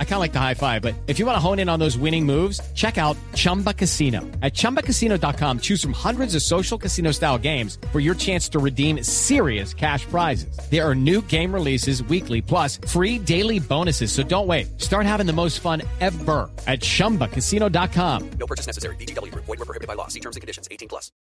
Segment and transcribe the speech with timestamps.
[0.00, 1.78] I kind of like the high five, but if you want to hone in on
[1.78, 4.22] those winning moves, check out Chumba Casino.
[4.42, 9.04] At chumbacasino.com, choose from hundreds of social casino style games for your chance to redeem
[9.04, 10.58] serious cash prizes.
[10.68, 14.10] There are new game releases weekly, plus free daily bonuses.
[14.10, 14.80] So don't wait.
[14.80, 18.30] Start having the most fun ever at chumbacasino.com.
[18.30, 18.96] No purchase necessary.
[18.96, 19.32] BGW.
[19.34, 20.08] Void were prohibited by law.
[20.08, 20.66] See terms and conditions.
[20.72, 21.12] 18 plus.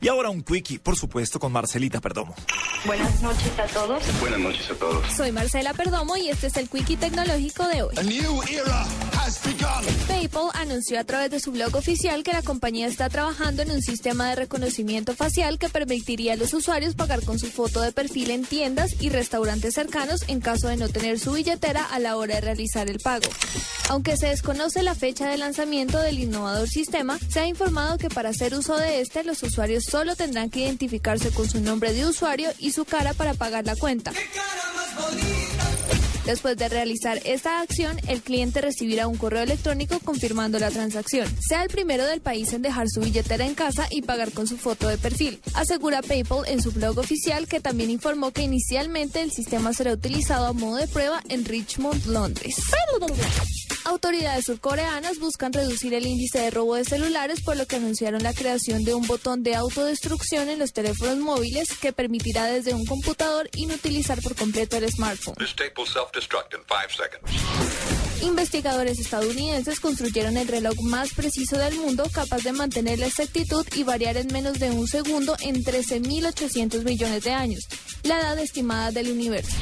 [0.00, 2.34] Y ahora un quickie, por supuesto, con Marcelita Perdomo.
[2.84, 4.02] Buenas noches a todos.
[4.20, 5.06] Buenas noches a todos.
[5.16, 7.94] Soy Marcela Perdomo y este es el Quickie Tecnológico de hoy.
[10.08, 13.82] PayPal anunció a través de su blog oficial que la compañía está trabajando en un
[13.82, 18.30] sistema de reconocimiento facial que permitiría a los usuarios pagar con su foto de perfil
[18.30, 22.36] en tiendas y restaurantes cercanos en caso de no tener su billetera a la hora
[22.36, 23.28] de realizar el pago.
[23.88, 28.30] Aunque se desconoce la fecha de lanzamiento del innovador sistema, se ha informado que para
[28.30, 32.50] hacer uso de este, los usuarios solo tendrán que identificarse con su nombre de usuario
[32.58, 34.12] y su cara para pagar la cuenta.
[36.24, 41.26] Después de realizar esta acción, el cliente recibirá un correo electrónico confirmando la transacción.
[41.40, 44.56] Sea el primero del país en dejar su billetera en casa y pagar con su
[44.56, 45.40] foto de perfil.
[45.54, 50.46] Asegura PayPal en su blog oficial que también informó que inicialmente el sistema será utilizado
[50.46, 52.56] a modo de prueba en Richmond, Londres.
[53.92, 58.32] Autoridades surcoreanas buscan reducir el índice de robo de celulares, por lo que anunciaron la
[58.32, 63.50] creación de un botón de autodestrucción en los teléfonos móviles que permitirá desde un computador
[63.54, 65.34] inutilizar por completo el smartphone.
[68.22, 73.82] Investigadores estadounidenses construyeron el reloj más preciso del mundo, capaz de mantener la exactitud y
[73.82, 77.68] variar en menos de un segundo en 13.800 millones de años,
[78.04, 79.54] la edad estimada del universo.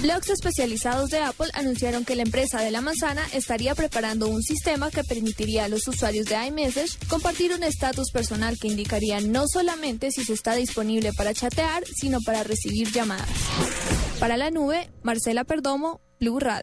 [0.00, 4.90] Blogs especializados de Apple anunciaron que la empresa de la manzana estaría preparando un sistema
[4.90, 10.10] que permitiría a los usuarios de iMessage compartir un estatus personal que indicaría no solamente
[10.10, 13.28] si se está disponible para chatear, sino para recibir llamadas.
[14.20, 16.62] Para la nube, Marcela Perdomo, Blue Radio.